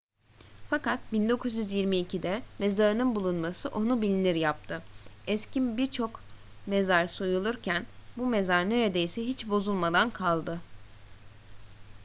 fakat 0.69 0.99
1922'de 1.13 2.41
mezarının 2.59 3.15
bulunması 3.15 3.69
onu 3.69 4.01
bilinir 4.01 4.35
yaptı 4.35 4.81
eski 5.27 5.77
birçok 5.77 6.21
mezar 6.67 7.07
soyulurken 7.07 7.85
bu 8.17 8.25
mezar 8.25 8.69
neredeyse 8.69 9.25
hiç 9.27 9.49
bozulmadan 9.49 10.09
kaldı 10.09 10.59